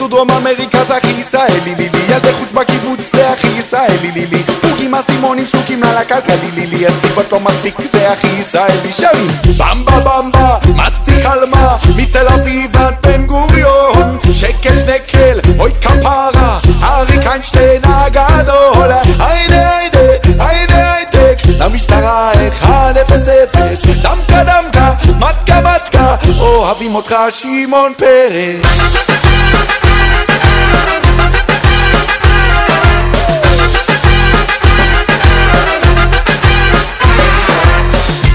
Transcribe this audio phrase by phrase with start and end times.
[0.00, 4.94] הודו, דרום אמריקה זה הכי ישראלי לילי ילדי חוץ בקיבוץ זה הכי ישראלי לילי פוגים
[4.94, 8.92] אסימונים שלוקים לה לקלקלי לילי מספיק בת לא מספיק זה הכי ישראלי.
[8.92, 11.76] שרים במבה במבה מסטיק על מה?
[11.96, 14.18] מתל אביב עד בן גוריון.
[14.32, 16.58] שקל שנקל אוי כפרה.
[16.82, 18.90] אריק איינשטיין הגדול.
[19.18, 20.00] היידה היידה
[20.38, 22.32] היידה הייטק למשטרה
[22.62, 22.66] 1-0-0
[24.02, 29.19] דמקה דמקה מתקה מתקה אוהבים אותך שמעון פרס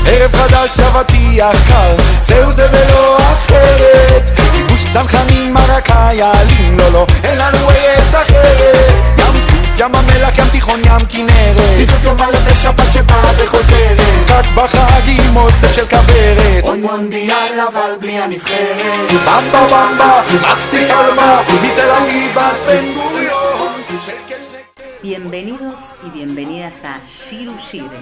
[0.07, 4.31] ערב חדש אבטיח קר, זהו זה ולא אחרת.
[4.51, 8.93] כיבוש צנחנים מרקה יעלים, לא לא, אין לנו ארץ אחרת.
[9.17, 11.75] ים סוף, ים המלח, ים תיכון, ים כנרת.
[11.77, 13.97] פיסות טובה לשבת שבאה וחוזרת.
[14.29, 16.63] רק בחגים אוסף של כוורת.
[16.63, 19.11] עוד מונדיאל אבל בלי הנבחרת.
[19.25, 23.35] במבה במבה, מסטיק אלמה, מתל אביב עד בן גוריון.
[25.03, 28.01] Bienvenidos y bienvenidas a Shiru Shire,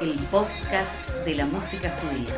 [0.00, 2.34] el podcast de la música judía.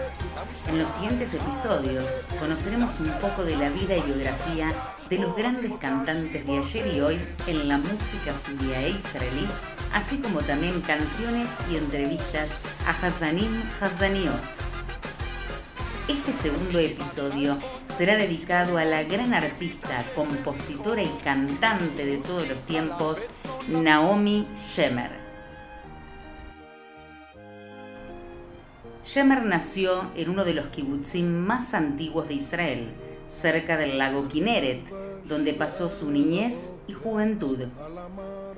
[0.69, 4.73] En los siguientes episodios conoceremos un poco de la vida y biografía
[5.09, 9.47] de los grandes cantantes de ayer y hoy en la música judía e israelí,
[9.93, 12.55] así como también canciones y entrevistas
[12.87, 14.41] a Hazanim Hazaniot.
[16.09, 22.61] Este segundo episodio será dedicado a la gran artista, compositora y cantante de todos los
[22.61, 23.27] tiempos,
[23.69, 25.26] Naomi Shemer.
[29.07, 32.89] Shemer nació en uno de los kibutzim más antiguos de Israel,
[33.29, 34.93] cerca del lago Kinneret,
[35.29, 37.69] donde pasó su niñez y juventud.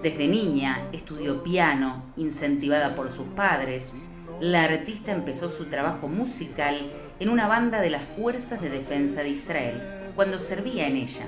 [0.03, 3.93] Desde niña estudió piano, incentivada por sus padres.
[4.41, 6.79] La artista empezó su trabajo musical
[7.21, 9.83] en una banda de las Fuerzas de Defensa de Israel,
[10.17, 11.27] cuando servía en ella.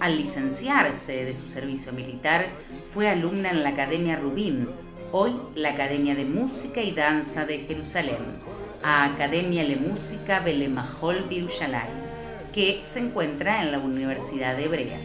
[0.00, 2.46] Al licenciarse de su servicio militar,
[2.86, 4.66] fue alumna en la Academia Rubin,
[5.12, 8.38] hoy la Academia de Música y Danza de Jerusalén,
[8.82, 11.94] a Academia Le Música Belemahol Birushalayim,
[12.52, 14.98] que se encuentra en la Universidad Hebrea.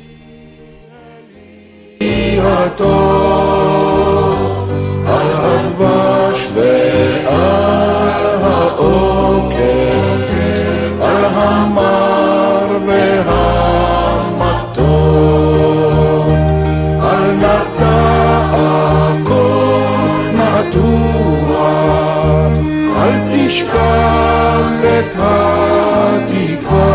[23.09, 26.95] אל תשכח את התקווה,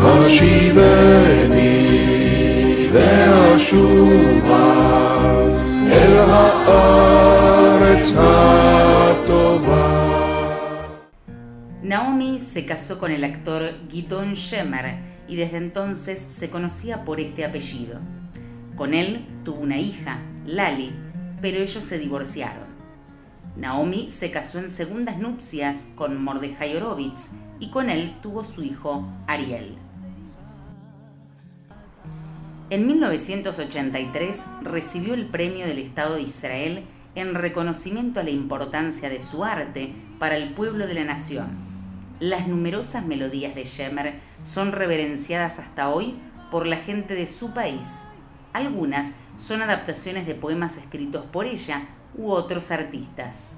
[0.00, 1.66] השיבני
[2.92, 4.68] ואשובה
[5.92, 9.86] אל הארץ הטובה.
[11.82, 14.86] Naomi se casó con el actor Gidon Shemer
[15.28, 18.00] y desde entonces se conocía por este apellido.
[18.74, 20.92] Con él tuvo una hija, Lali,
[21.40, 22.69] pero ellos se divorciaron.
[23.55, 27.29] Naomi se casó en segundas nupcias con Mordejai Horowitz
[27.59, 29.77] y con él tuvo su hijo Ariel.
[32.69, 36.85] En 1983 recibió el premio del Estado de Israel
[37.15, 41.49] en reconocimiento a la importancia de su arte para el pueblo de la nación.
[42.21, 46.15] Las numerosas melodías de Shemer son reverenciadas hasta hoy
[46.49, 48.07] por la gente de su país.
[48.53, 53.57] Algunas son adaptaciones de poemas escritos por ella u otros artistas.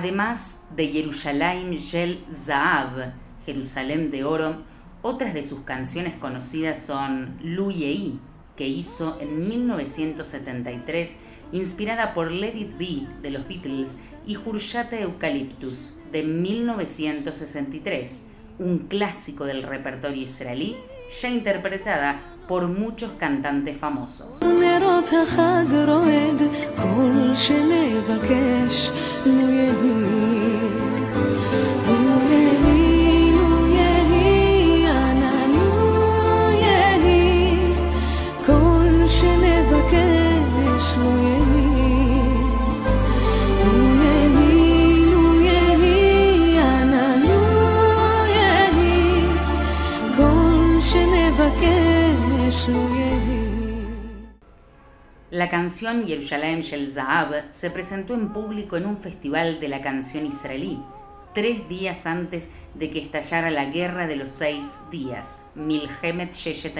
[0.00, 3.12] Además de Yerushalayim Yel Zaav,
[3.44, 4.62] Jerusalén de Oro,
[5.02, 8.18] otras de sus canciones conocidas son Lu Yei,
[8.56, 11.18] que hizo en 1973,
[11.52, 18.24] inspirada por Let It Be de los Beatles, y Hurshata Eucalyptus de 1963,
[18.58, 20.78] un clásico del repertorio israelí,
[21.10, 24.40] ya interpretada por muchos cantantes famosos.
[29.22, 29.99] 六月里
[55.50, 60.80] canción Yerushalayim Shel Zahab se presentó en público en un festival de la canción israelí,
[61.34, 66.78] tres días antes de que estallara la Guerra de los Seis Días, Milhemet Sheshet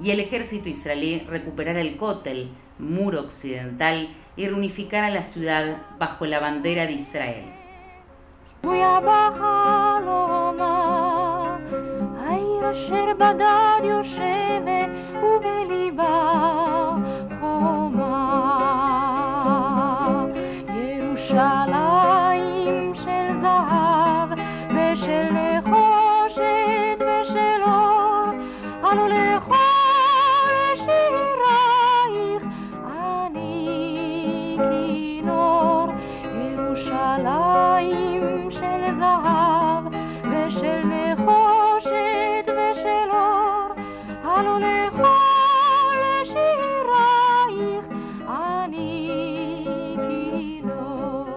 [0.00, 6.40] y el ejército israelí recuperara el Kotel, muro occidental, y reunificara la ciudad bajo la
[6.40, 7.44] bandera de Israel.
[37.81, 39.83] ירושלים של זהב
[40.23, 43.73] ושל נחושת ושל אור,
[44.23, 47.85] עלו לכל שירייך
[48.27, 49.65] אני
[50.07, 51.27] כינור.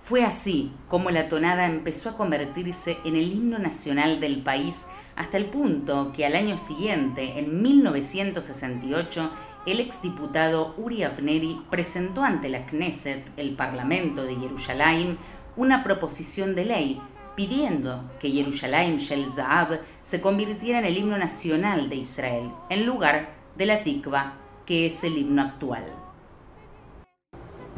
[0.00, 5.36] Fue así como la tonada empezó a convertirse en el himno nacional del país hasta
[5.36, 9.30] el punto que al año siguiente, en 1968,
[9.65, 15.17] el exdiputado Uri Avneri presentó ante la Knesset, el Parlamento de Jerusalén,
[15.55, 17.01] una proposición de ley
[17.35, 23.33] pidiendo que Jerusalén Shel Zahab se convirtiera en el himno nacional de Israel, en lugar
[23.57, 24.33] de la Tikva,
[24.65, 25.83] que es el himno actual.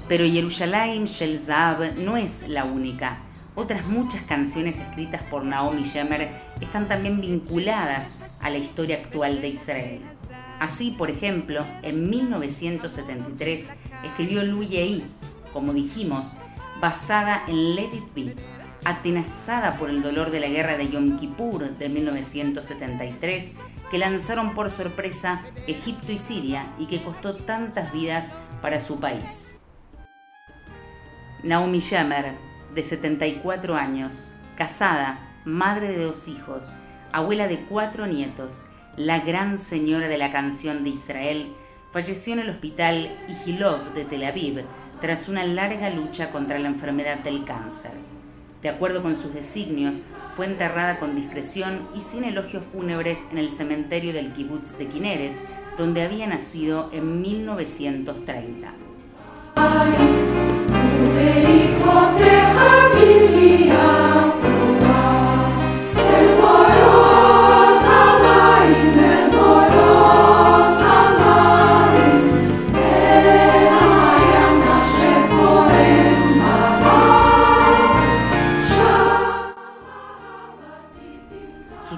[0.07, 3.19] Pero Yerushalayim Shel Zahab no es la única.
[3.55, 6.29] Otras muchas canciones escritas por Naomi Shemer
[6.59, 10.01] están también vinculadas a la historia actual de Israel.
[10.59, 13.69] Así, por ejemplo, en 1973
[14.03, 15.03] escribió Yei,
[15.51, 16.35] como dijimos,
[16.79, 18.35] basada en Let It Be,
[18.85, 23.55] atenazada por el dolor de la guerra de Yom Kippur de 1973,
[23.89, 28.31] que lanzaron por sorpresa Egipto y Siria y que costó tantas vidas
[28.61, 29.61] para su país.
[31.43, 32.35] Naomi Shemer,
[32.73, 36.73] de 74 años, casada, madre de dos hijos,
[37.11, 38.65] abuela de cuatro nietos,
[38.97, 41.53] la gran señora de la canción de Israel,
[41.91, 44.63] falleció en el hospital Igilov de Tel Aviv
[45.01, 47.91] tras una larga lucha contra la enfermedad del cáncer.
[48.61, 50.01] De acuerdo con sus designios,
[50.35, 55.37] fue enterrada con discreción y sin elogios fúnebres en el cementerio del kibutz de Kinneret,
[55.77, 58.73] donde había nacido en 1930.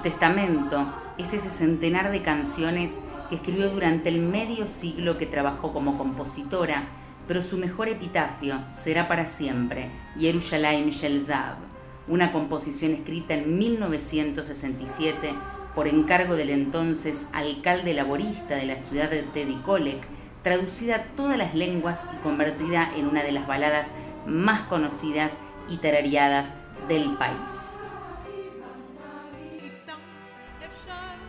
[0.08, 5.98] Testamento es ese centenar de canciones que escribió durante el medio siglo que trabajó como
[5.98, 6.88] compositora,
[7.28, 11.58] pero su mejor epitafio será para siempre Yerushalayim Shel Zav,
[12.08, 15.34] una composición escrita en 1967
[15.76, 20.08] por encargo del entonces alcalde laborista de la ciudad de Tedikolek,
[20.42, 23.94] traducida a todas las lenguas y convertida en una de las baladas
[24.26, 26.56] más conocidas y tarareadas
[26.88, 27.82] del país.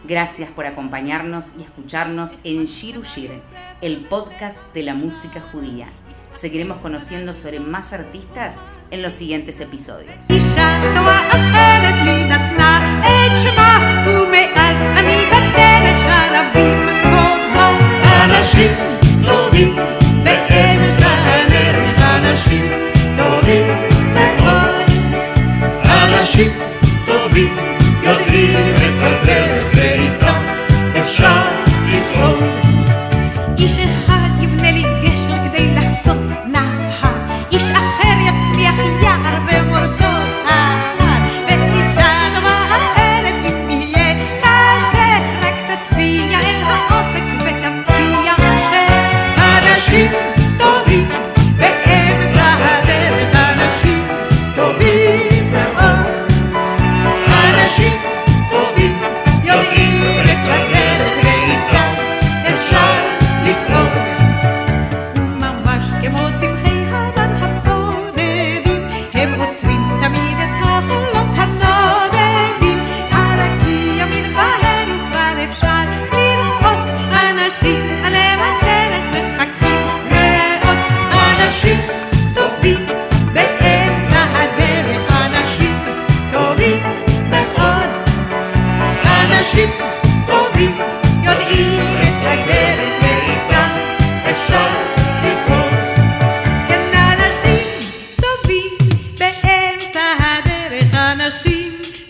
[0.06, 3.42] Gracias por acompañarnos y escucharnos en Shiru Shir,
[3.82, 5.88] el podcast de la música judía.
[6.32, 10.30] Seguiremos conociendo sobre más artistas en los siguientes episodios.
[10.30, 11.24] אישה תורה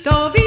[0.02, 0.37] Dove